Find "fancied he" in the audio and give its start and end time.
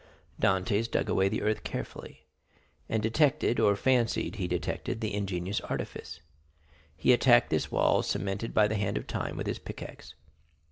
3.75-4.47